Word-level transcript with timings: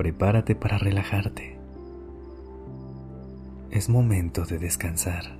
Prepárate 0.00 0.54
para 0.54 0.78
relajarte. 0.78 1.58
Es 3.70 3.90
momento 3.90 4.46
de 4.46 4.58
descansar. 4.58 5.36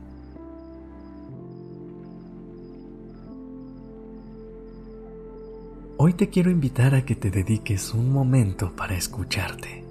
Hoy 5.97 6.13
te 6.13 6.29
quiero 6.29 6.51
invitar 6.51 6.95
a 6.95 7.07
que 7.07 7.15
te 7.17 7.31
dediques 7.31 7.95
un 7.95 8.13
momento 8.13 8.77
para 8.77 8.99
escucharte, 8.99 9.83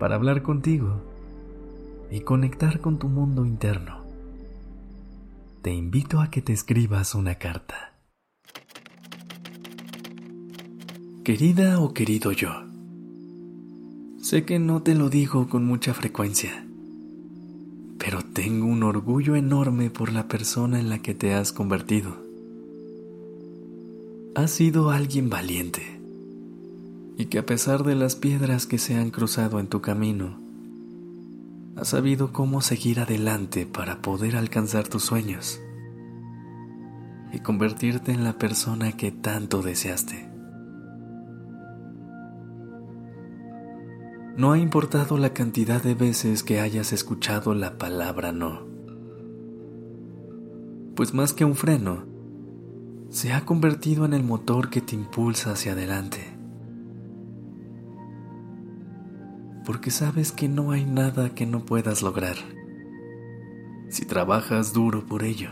para 0.00 0.16
hablar 0.16 0.42
contigo 0.42 1.00
y 2.10 2.22
conectar 2.22 2.80
con 2.80 2.98
tu 2.98 3.06
mundo 3.08 3.46
interno. 3.46 4.02
Te 5.62 5.72
invito 5.72 6.20
a 6.20 6.30
que 6.32 6.42
te 6.42 6.52
escribas 6.52 7.14
una 7.14 7.36
carta. 7.36 7.94
Querida 11.22 11.78
o 11.78 11.94
querido 11.94 12.32
yo, 12.32 12.69
sé 14.20 14.44
que 14.44 14.58
no 14.58 14.82
te 14.82 14.94
lo 14.94 15.08
digo 15.08 15.48
con 15.48 15.64
mucha 15.64 15.94
frecuencia, 15.94 16.66
pero 17.98 18.22
tengo 18.22 18.66
un 18.66 18.82
orgullo 18.82 19.36
enorme 19.36 19.90
por 19.90 20.12
la 20.12 20.28
persona 20.28 20.78
en 20.78 20.88
la 20.88 21.00
que 21.00 21.14
te 21.14 21.34
has 21.34 21.52
convertido 21.52 22.30
has 24.34 24.52
sido 24.52 24.90
alguien 24.90 25.28
valiente 25.28 26.00
y 27.18 27.26
que 27.26 27.38
a 27.38 27.46
pesar 27.46 27.82
de 27.84 27.94
las 27.94 28.16
piedras 28.16 28.66
que 28.66 28.78
se 28.78 28.94
han 28.94 29.10
cruzado 29.10 29.58
en 29.58 29.66
tu 29.66 29.80
camino, 29.80 30.38
has 31.76 31.88
sabido 31.88 32.32
cómo 32.32 32.62
seguir 32.62 33.00
adelante 33.00 33.66
para 33.66 34.00
poder 34.00 34.36
alcanzar 34.36 34.88
tus 34.88 35.04
sueños 35.04 35.60
y 37.32 37.40
convertirte 37.40 38.12
en 38.12 38.24
la 38.24 38.38
persona 38.38 38.92
que 38.92 39.12
tanto 39.12 39.62
deseaste. 39.62 40.29
No 44.40 44.52
ha 44.52 44.58
importado 44.58 45.18
la 45.18 45.34
cantidad 45.34 45.82
de 45.82 45.94
veces 45.94 46.42
que 46.42 46.60
hayas 46.60 46.94
escuchado 46.94 47.54
la 47.54 47.76
palabra 47.76 48.32
no, 48.32 48.62
pues 50.96 51.12
más 51.12 51.34
que 51.34 51.44
un 51.44 51.54
freno, 51.54 52.06
se 53.10 53.34
ha 53.34 53.44
convertido 53.44 54.06
en 54.06 54.14
el 54.14 54.24
motor 54.24 54.70
que 54.70 54.80
te 54.80 54.94
impulsa 54.94 55.52
hacia 55.52 55.72
adelante. 55.72 56.26
Porque 59.66 59.90
sabes 59.90 60.32
que 60.32 60.48
no 60.48 60.70
hay 60.70 60.86
nada 60.86 61.34
que 61.34 61.44
no 61.44 61.66
puedas 61.66 62.00
lograr 62.00 62.36
si 63.90 64.06
trabajas 64.06 64.72
duro 64.72 65.04
por 65.04 65.22
ello. 65.22 65.50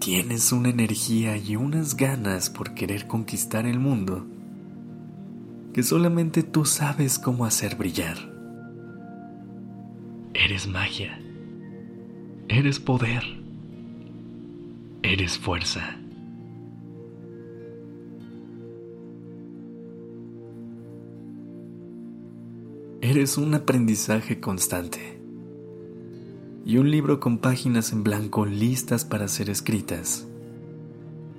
Tienes 0.00 0.50
una 0.50 0.70
energía 0.70 1.36
y 1.36 1.54
unas 1.54 1.96
ganas 1.96 2.50
por 2.50 2.74
querer 2.74 3.06
conquistar 3.06 3.64
el 3.66 3.78
mundo 3.78 4.26
que 5.72 5.82
solamente 5.82 6.42
tú 6.42 6.64
sabes 6.64 7.18
cómo 7.18 7.44
hacer 7.44 7.76
brillar. 7.76 8.16
Eres 10.34 10.66
magia. 10.66 11.20
Eres 12.48 12.78
poder 12.80 13.40
eres 15.02 15.38
fuerza. 15.38 15.96
Eres 23.00 23.38
un 23.38 23.54
aprendizaje 23.54 24.40
constante 24.40 25.20
y 26.64 26.76
un 26.76 26.90
libro 26.90 27.18
con 27.18 27.38
páginas 27.38 27.92
en 27.92 28.04
blanco 28.04 28.46
listas 28.46 29.04
para 29.04 29.26
ser 29.26 29.50
escritas 29.50 30.28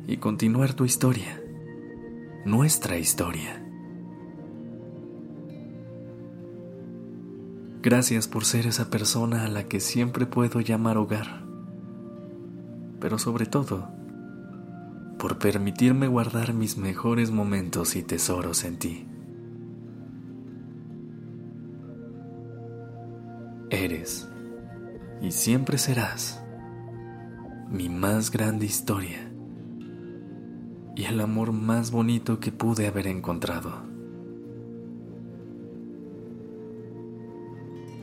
y 0.07 0.17
continuar 0.17 0.73
tu 0.73 0.83
historia, 0.83 1.41
nuestra 2.45 2.97
historia. 2.97 3.60
Gracias 7.81 8.27
por 8.27 8.45
ser 8.45 8.67
esa 8.67 8.89
persona 8.89 9.45
a 9.45 9.47
la 9.47 9.63
que 9.63 9.79
siempre 9.79 10.25
puedo 10.25 10.59
llamar 10.59 10.97
hogar 10.97 11.41
pero 13.01 13.17
sobre 13.17 13.47
todo, 13.47 13.89
por 15.17 15.39
permitirme 15.39 16.07
guardar 16.07 16.53
mis 16.53 16.77
mejores 16.77 17.31
momentos 17.31 17.95
y 17.95 18.03
tesoros 18.03 18.63
en 18.63 18.77
ti. 18.77 19.07
Eres 23.71 24.29
y 25.21 25.31
siempre 25.31 25.77
serás 25.77 26.43
mi 27.69 27.89
más 27.89 28.31
grande 28.31 28.65
historia 28.65 29.31
y 30.95 31.05
el 31.05 31.19
amor 31.21 31.53
más 31.53 31.89
bonito 31.89 32.39
que 32.39 32.51
pude 32.51 32.87
haber 32.87 33.07
encontrado. 33.07 33.90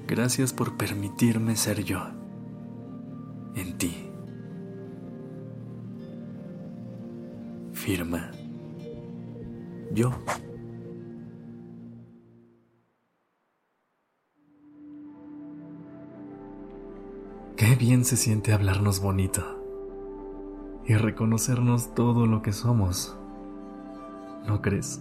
Gracias 0.08 0.52
por 0.52 0.76
permitirme 0.76 1.54
ser 1.54 1.84
yo 1.84 2.00
en 3.54 3.78
ti. 3.78 4.08
firma. 7.88 8.30
Yo. 9.92 10.10
Qué 17.56 17.74
bien 17.76 18.04
se 18.04 18.18
siente 18.18 18.52
hablarnos 18.52 19.00
bonito 19.00 19.42
y 20.86 20.94
reconocernos 20.96 21.94
todo 21.94 22.26
lo 22.26 22.42
que 22.42 22.52
somos. 22.52 23.16
¿No 24.46 24.60
crees? 24.60 25.00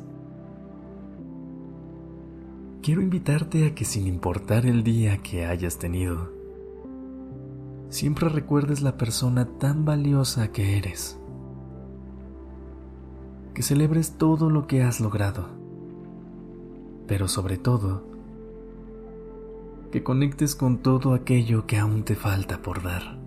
Quiero 2.87 3.01
invitarte 3.01 3.67
a 3.67 3.75
que 3.75 3.83
sin 3.83 4.07
importar 4.07 4.65
el 4.65 4.81
día 4.81 5.17
que 5.17 5.45
hayas 5.45 5.77
tenido, 5.77 6.31
siempre 7.89 8.29
recuerdes 8.29 8.81
la 8.81 8.95
persona 8.95 9.45
tan 9.59 9.83
valiosa 9.83 10.53
que 10.53 10.77
eres 10.77 11.19
que 13.53 13.61
celebres 13.61 14.13
todo 14.17 14.49
lo 14.49 14.67
que 14.67 14.83
has 14.83 15.01
logrado, 15.01 15.49
pero 17.07 17.27
sobre 17.27 17.57
todo, 17.57 18.05
que 19.91 20.01
conectes 20.01 20.55
con 20.55 20.77
todo 20.77 21.13
aquello 21.13 21.67
que 21.67 21.79
aún 21.79 22.03
te 22.03 22.15
falta 22.15 22.61
por 22.61 22.83
dar. 22.83 23.19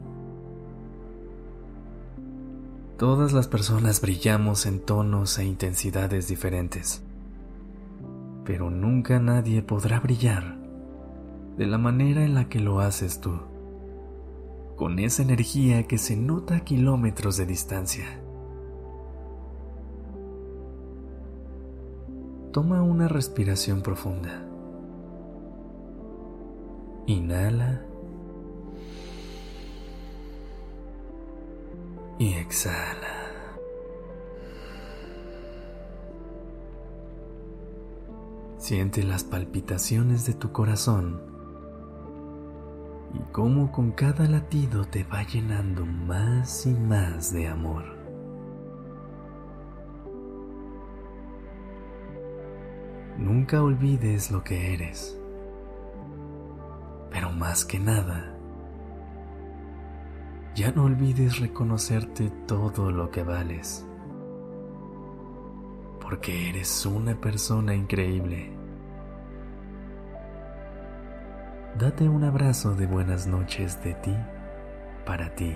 Todas 2.97 3.35
las 3.35 3.47
personas 3.47 4.01
brillamos 4.01 4.65
en 4.65 4.81
tonos 4.81 5.39
e 5.39 5.45
intensidades 5.45 6.29
diferentes, 6.29 7.05
pero 8.45 8.71
nunca 8.71 9.19
nadie 9.19 9.63
podrá 9.63 10.01
brillar 10.01 10.59
de 11.57 11.67
la 11.67 11.79
manera 11.79 12.25
en 12.25 12.35
la 12.35 12.49
que 12.49 12.59
lo 12.59 12.81
haces 12.81 13.21
tú, 13.21 13.39
con 14.77 14.99
esa 14.99 15.23
energía 15.23 15.87
que 15.87 15.99
se 15.99 16.17
nota 16.17 16.57
a 16.57 16.61
kilómetros 16.61 17.37
de 17.37 17.47
distancia. 17.47 18.07
Toma 22.53 22.83
una 22.83 23.07
respiración 23.07 23.83
profunda. 23.83 24.43
Inhala. 27.07 27.85
Y 32.19 32.33
exhala. 32.35 33.10
Siente 38.61 39.03
las 39.03 39.25
palpitaciones 39.25 40.27
de 40.27 40.35
tu 40.35 40.53
corazón 40.53 41.19
y 43.15 43.21
cómo 43.33 43.73
con 43.73 43.93
cada 43.93 44.29
latido 44.29 44.85
te 44.85 45.03
va 45.03 45.23
llenando 45.23 45.87
más 45.87 46.67
y 46.67 46.75
más 46.75 47.33
de 47.33 47.49
amor. 47.49 47.85
Nunca 53.17 53.63
olvides 53.63 54.31
lo 54.31 54.45
que 54.45 54.75
eres. 54.75 55.19
Pero 57.11 57.33
más 57.33 57.65
que 57.65 57.81
nada, 57.81 58.37
ya 60.55 60.71
no 60.71 60.85
olvides 60.85 61.39
reconocerte 61.39 62.29
todo 62.47 62.91
lo 62.91 63.11
que 63.11 63.23
vales. 63.23 63.87
Porque 66.11 66.51
eres 66.51 66.85
una 66.87 67.15
persona 67.15 67.73
increíble 67.73 68.51
date 71.79 72.09
un 72.09 72.25
abrazo 72.25 72.75
de 72.75 72.87
buenas 72.87 73.29
noches 73.29 73.81
de 73.85 73.95
ti 73.95 74.17
para 75.07 75.33
ti. 75.37 75.55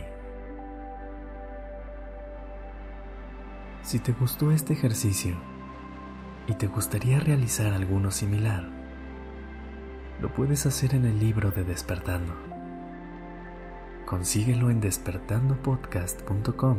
Si 3.82 3.98
te 3.98 4.12
gustó 4.12 4.52
este 4.52 4.74
ejercicio 4.74 5.34
y 6.46 6.54
te 6.54 6.68
gustaría 6.68 7.18
realizar 7.18 7.72
alguno 7.74 8.12
similar, 8.12 8.68
lo 10.22 10.32
puedes 10.32 10.66
hacer 10.66 10.94
en 10.94 11.04
el 11.04 11.18
libro 11.18 11.50
de 11.50 11.64
Despertando. 11.64 12.32
Consíguelo 14.06 14.70
en 14.70 14.80
despertandopodcast.com 14.80 16.78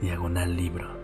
diagonal 0.00 0.56
libro. 0.56 1.03